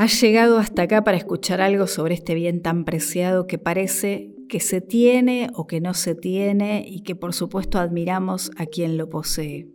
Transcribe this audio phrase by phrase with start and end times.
[0.00, 4.60] Has llegado hasta acá para escuchar algo sobre este bien tan preciado que parece que
[4.60, 9.08] se tiene o que no se tiene y que por supuesto admiramos a quien lo
[9.10, 9.66] posee.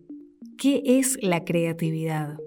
[0.57, 2.37] ¿Qué es la creatividad?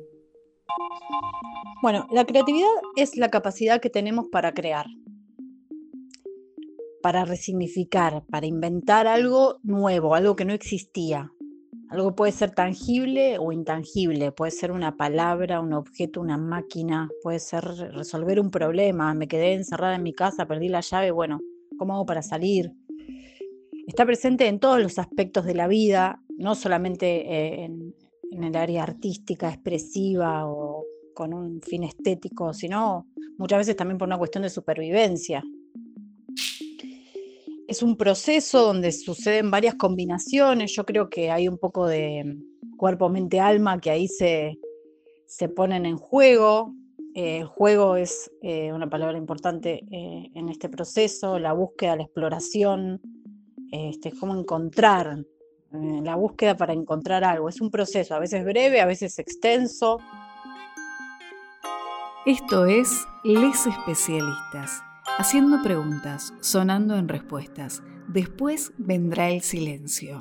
[1.83, 4.87] Bueno, la creatividad es la capacidad que tenemos para crear,
[7.03, 11.31] para resignificar, para inventar algo nuevo, algo que no existía.
[11.89, 17.39] Algo puede ser tangible o intangible, puede ser una palabra, un objeto, una máquina, puede
[17.39, 21.41] ser resolver un problema, me quedé encerrada en mi casa, perdí la llave, bueno,
[21.79, 22.73] ¿cómo hago para salir?
[23.87, 27.95] Está presente en todos los aspectos de la vida, no solamente eh, en,
[28.33, 30.85] en el área artística, expresiva o
[31.15, 33.07] con un fin estético, sino
[33.39, 35.43] muchas veces también por una cuestión de supervivencia.
[37.69, 42.37] Es un proceso donde suceden varias combinaciones, yo creo que hay un poco de
[42.77, 44.59] cuerpo, mente, alma que ahí se,
[45.27, 46.73] se ponen en juego.
[47.15, 52.03] Eh, el juego es eh, una palabra importante eh, en este proceso, la búsqueda, la
[52.03, 53.01] exploración,
[53.73, 55.25] este, es encontrar,
[55.73, 57.49] la búsqueda para encontrar algo.
[57.49, 59.99] Es un proceso, a veces breve, a veces extenso,
[62.27, 64.83] esto es Les Especialistas,
[65.19, 67.83] haciendo preguntas, sonando en respuestas.
[68.09, 70.21] Después vendrá el silencio.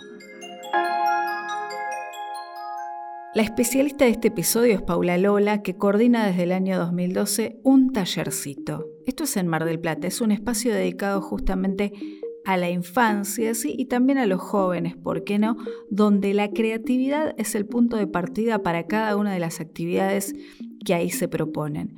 [3.33, 7.91] La especialista de este episodio es Paula Lola, que coordina desde el año 2012 un
[7.91, 8.85] tallercito.
[9.05, 11.91] Esto es en Mar del Plata, es un espacio dedicado justamente
[12.45, 13.75] a la infancia ¿sí?
[13.77, 15.57] y también a los jóvenes, ¿por qué no?
[15.89, 20.33] Donde la creatividad es el punto de partida para cada una de las actividades
[20.85, 21.95] que ahí se proponen.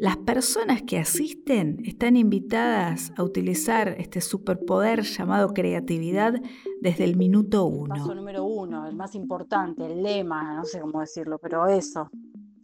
[0.00, 6.32] Las personas que asisten están invitadas a utilizar este superpoder llamado creatividad
[6.80, 7.94] desde el minuto uno.
[7.94, 12.08] paso número uno, el más importante, el lema, no sé cómo decirlo, pero eso.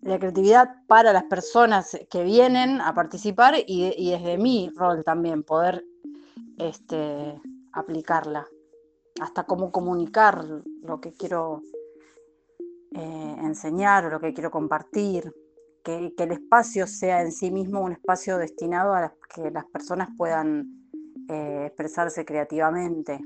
[0.01, 5.85] La creatividad para las personas que vienen a participar y, desde mi rol también, poder
[6.59, 7.41] este,
[7.73, 8.47] aplicarla.
[9.21, 10.45] Hasta cómo comunicar
[10.83, 11.63] lo que quiero
[12.93, 15.33] eh, enseñar o lo que quiero compartir
[15.87, 20.91] que, el espacio sea en sí mismo un espacio destinado a que las personas puedan
[21.29, 23.21] eh, expresarse creativamente,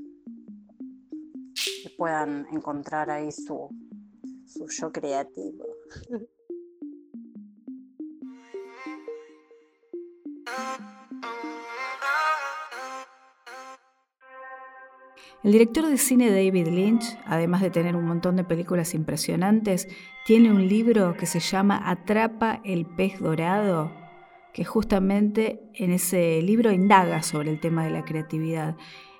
[1.55, 3.69] que puedan encontrar ahí su,
[4.45, 5.65] su yo creativo.
[15.43, 19.87] El director de cine David Lynch, además de tener un montón de películas impresionantes,
[20.23, 23.91] tiene un libro que se llama Atrapa el pez dorado,
[24.53, 28.75] que justamente en ese libro indaga sobre el tema de la creatividad.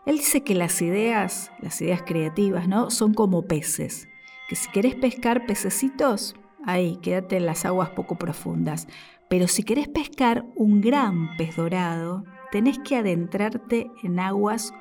[0.05, 2.91] Él dice que las ideas, las ideas creativas, ¿no?
[2.91, 4.07] Son como peces,
[4.47, 8.87] que si querés pescar pececitos, ahí, quédate en las aguas poco profundas.
[9.27, 14.71] Pero si querés pescar un gran pez dorado, tenés que adentrarte en aguas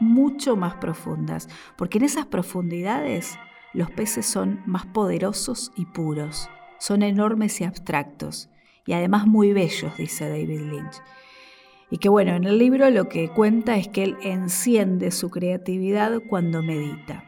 [0.00, 3.38] mucho más profundas, porque en esas profundidades
[3.72, 8.48] los peces son más poderosos y puros, son enormes y abstractos,
[8.86, 11.02] y además muy bellos, dice David Lynch.
[11.90, 16.20] Y que bueno, en el libro lo que cuenta es que él enciende su creatividad
[16.28, 17.24] cuando medita.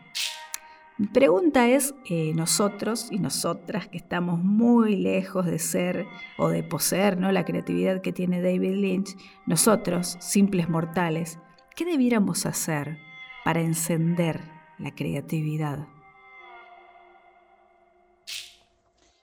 [0.99, 6.07] Mi pregunta es, eh, nosotros y nosotras que estamos muy lejos de ser
[6.39, 7.33] o de poseer ¿no?
[7.33, 9.17] la creatividad que tiene David Lynch,
[9.47, 11.39] nosotros, simples mortales,
[11.75, 12.99] ¿Qué debiéramos hacer
[13.45, 14.41] para encender
[14.79, 15.89] la creatividad?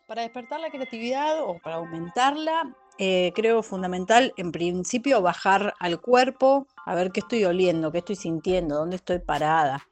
[0.08, 6.66] Para despertar la creatividad o para aumentarla, eh, creo fundamental, en principio, bajar al cuerpo,
[6.88, 9.88] a ver qué estoy oliendo, qué estoy sintiendo, dónde estoy parada,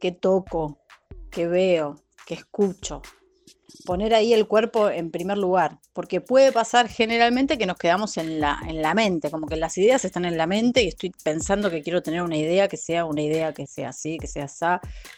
[0.00, 0.78] qué toco,
[1.30, 3.02] qué veo, qué escucho,
[3.84, 8.40] poner ahí el cuerpo en primer lugar, porque puede pasar generalmente que nos quedamos en
[8.40, 11.70] la, en la mente, como que las ideas están en la mente y estoy pensando
[11.70, 14.64] que quiero tener una idea que sea una idea que sea así, que sea así,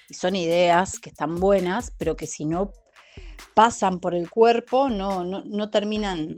[0.09, 2.73] y son ideas que están buenas, pero que si no
[3.55, 6.37] pasan por el cuerpo no, no, no terminan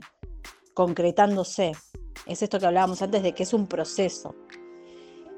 [0.73, 1.71] concretándose.
[2.25, 4.35] Es esto que hablábamos antes de que es un proceso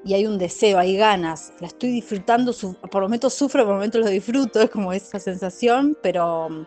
[0.04, 2.54] y hay un deseo, hay ganas, la estoy disfrutando,
[2.90, 6.66] por momentos sufro, por momentos lo disfruto, es como esa sensación, pero mm,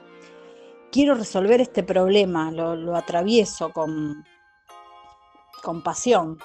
[0.93, 4.25] quiero resolver este problema, lo, atravieso con,
[5.63, 6.39] con pasión.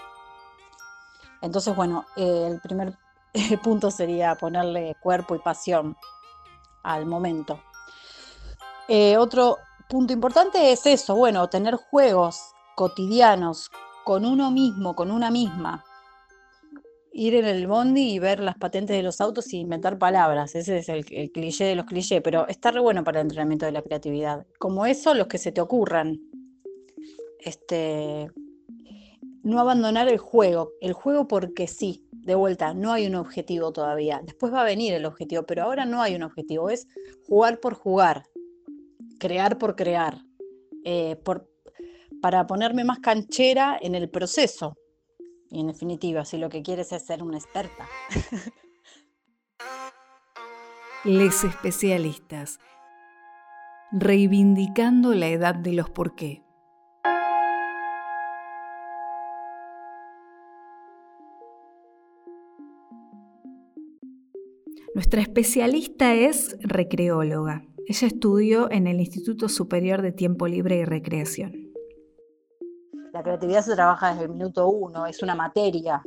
[1.41, 2.97] Entonces, bueno, eh, el primer
[3.63, 5.95] punto sería ponerle cuerpo y pasión
[6.81, 7.62] al momento.
[8.88, 9.57] Eh, otro
[9.88, 12.41] punto importante es eso, bueno, tener juegos
[12.75, 13.69] cotidianos
[14.03, 15.86] con uno mismo, con una misma,
[17.19, 20.56] ir en el bondi y ver las patentes de los autos y inventar palabras.
[20.56, 23.74] Ese es el, cliché de los clichés, pero está re bueno para el entrenamiento de
[23.74, 24.48] la creatividad.
[24.57, 26.18] Como eso, los que se te ocurran.
[27.42, 28.31] este,
[29.44, 34.22] no abandonar el juego, el juego porque sí, de vuelta, no hay un objetivo todavía.
[34.24, 36.88] Después va a venir el objetivo, pero ahora no hay un objetivo, es
[37.27, 38.24] jugar por jugar,
[39.19, 40.22] crear por crear,
[40.86, 41.50] eh, por,
[42.22, 44.77] para ponerme más canchera en el proceso.
[45.50, 47.88] Y en definitiva, si lo que quieres es ser una experta.
[51.06, 52.60] Les especialistas,
[53.92, 56.44] reivindicando la edad de los por qué.
[64.94, 67.63] Nuestra especialista es recreóloga.
[67.88, 71.58] Ella estudió en el Instituto Superior de Tiempo Libre y Recreación.
[73.19, 76.01] La creatividad se trabaja desde el minuto uno, es una materia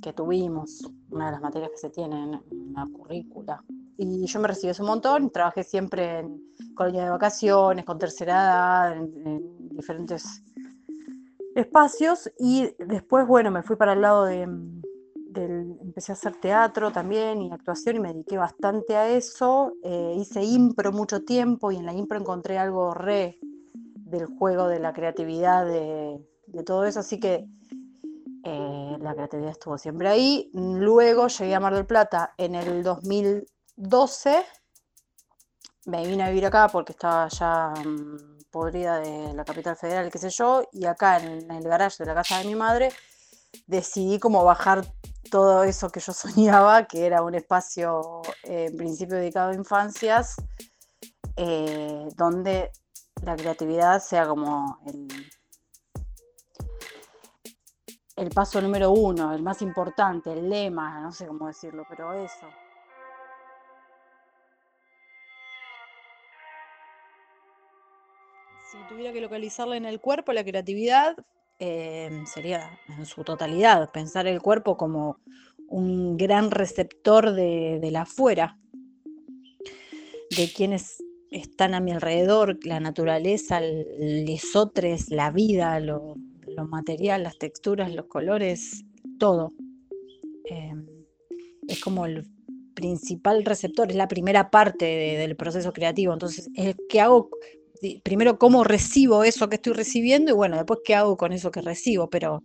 [0.00, 3.64] que tuvimos, una de las materias que se tienen en la currícula.
[3.98, 6.40] Y yo me recibí un montón, trabajé siempre en
[6.76, 10.44] colonia de vacaciones, con tercera edad, en diferentes
[11.56, 17.42] espacios y después, bueno, me fui para el lado de, empecé a hacer teatro también
[17.42, 19.74] y actuación y me dediqué bastante a eso.
[19.82, 23.40] Eh, hice impro mucho tiempo y en la impro encontré algo re
[24.12, 26.20] del juego, de la creatividad, de,
[26.64, 27.46] todo eso, así que
[28.44, 30.50] eh, la creatividad estuvo siempre ahí.
[30.54, 34.44] Luego llegué a Mar del Plata en el 2012,
[35.86, 40.18] me vine a vivir acá porque estaba ya mm, podrida de la capital federal, qué
[40.18, 42.90] sé yo, y acá en el garage de la casa de mi madre
[43.66, 44.84] decidí como bajar
[45.30, 50.36] todo eso que yo soñaba, que era un espacio eh, en principio dedicado a infancias,
[51.36, 52.70] eh, donde
[53.22, 54.78] la creatividad sea como
[58.16, 62.46] el, paso número uno, el más importante, el lema, no sé cómo decirlo, pero eso.
[68.70, 71.16] Si tuviera que localizarla en el cuerpo, la creatividad
[71.64, 75.20] Em, sería en su totalidad, pensar el cuerpo como
[75.68, 78.58] un gran receptor de, la afuera,
[80.36, 81.01] de quienes
[81.32, 86.16] están a mi alrededor, la naturaleza, el lesotres, la vida, lo,
[86.68, 88.84] material, las texturas, los colores,
[89.18, 89.52] todo.
[90.44, 90.86] Em,
[91.66, 92.24] es como el
[92.74, 96.12] principal receptor, es la primera parte del proceso creativo.
[96.12, 96.50] Entonces,
[96.88, 97.30] ¿qué hago?
[98.02, 101.60] primero cómo recibo eso que estoy recibiendo y bueno, después qué hago con eso que
[101.60, 102.40] recibo, pero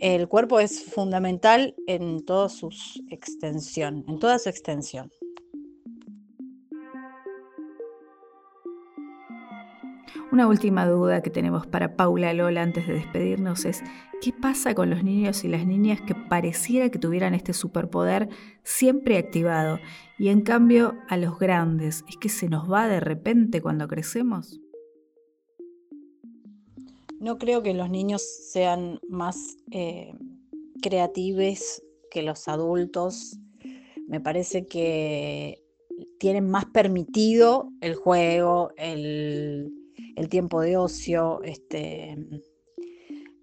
[0.00, 2.70] el cuerpo es fundamental en toda su
[3.10, 5.10] extensión, en toda su extensión.
[10.30, 13.82] Una última duda que tenemos para Paula Lola antes de despedirnos es,
[14.20, 18.28] ¿qué pasa con los niños y las niñas que pareciera que tuvieran este superpoder
[18.62, 19.78] siempre activado
[20.18, 22.04] y en cambio a los grandes?
[22.10, 24.60] ¿Es que se nos va de repente cuando crecemos?
[27.18, 30.12] No creo que los niños sean más eh,
[30.82, 33.38] creativos que los adultos.
[34.06, 35.64] Me parece que
[36.18, 39.77] tienen más permitido el juego, el,
[40.18, 42.16] el tiempo de ocio, este,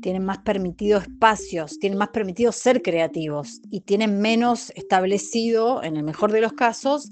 [0.02, 6.04] tienen más permitido espacios, tienen más permitido ser creativos y tienen menos establecido, en el
[6.04, 7.12] mejor de los casos,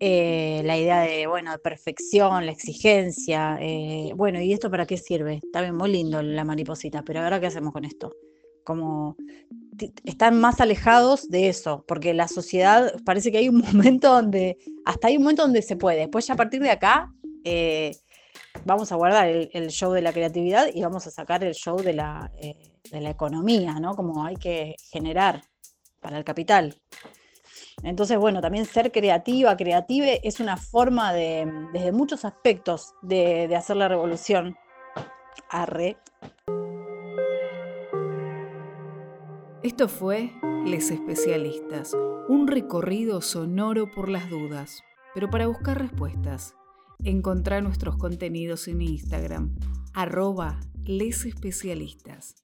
[0.00, 3.58] eh, la idea de, bueno, perfección, la exigencia.
[3.60, 5.34] Eh, bueno, ¿y esto para qué sirve?
[5.44, 8.12] Está bien, muy lindo la mariposita, pero ahora qué hacemos con esto?
[8.64, 9.16] Como
[10.04, 15.08] están más alejados de eso, porque la sociedad parece que hay un momento donde, hasta
[15.08, 16.00] hay un momento donde se puede.
[16.00, 17.12] Después ya a partir de acá,
[17.44, 17.92] eh,
[18.64, 21.92] vamos a guardar el, show de la creatividad y vamos a sacar el show de
[21.92, 23.94] la, eh, de la economía, ¿no?
[23.94, 25.42] Como hay que generar
[26.00, 26.80] para el capital.
[27.82, 33.56] Entonces, bueno, también ser creativa, creative, es una forma de, desde muchos aspectos, de, de
[33.56, 34.56] hacer la revolución.
[35.48, 35.96] Arre.
[39.62, 40.32] Esto fue
[40.64, 41.94] Les Especialistas,
[42.28, 44.82] un recorrido sonoro por las dudas,
[45.14, 46.54] pero para buscar respuestas
[47.04, 49.54] Encontrá nuestros contenidos en Instagram,
[49.92, 52.42] arroba lesespecialistas.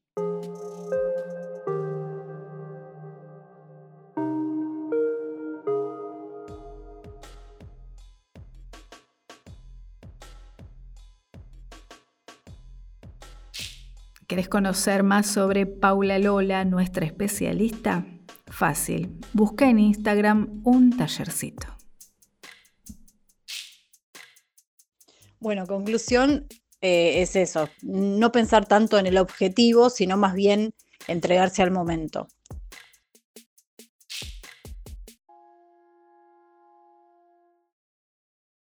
[14.28, 18.04] ¿Querés conocer más sobre Paula Lola, nuestra especialista?
[18.46, 21.77] Fácil, busca en Instagram un tallercito.
[25.40, 26.47] Bueno, conclusión
[26.80, 30.75] eh, es eso, no pensar tanto en el objetivo, sino más bien
[31.07, 32.28] entregarse al momento.